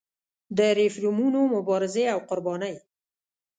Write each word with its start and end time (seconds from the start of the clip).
د 0.57 0.59
ریفورمونو 0.79 1.39
مبارزې 1.55 2.05
او 2.13 2.19
قربانۍ. 2.29 2.75